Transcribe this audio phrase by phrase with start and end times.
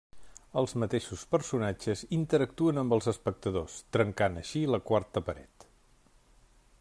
[0.59, 5.71] Els mateixos personatges interactuen amb els espectadors, trencant així la quarta paret.